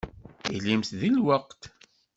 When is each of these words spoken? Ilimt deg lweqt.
Ilimt 0.55 0.89
deg 0.99 1.11
lweqt. 1.17 1.63